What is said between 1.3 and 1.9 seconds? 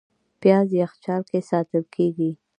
ساتل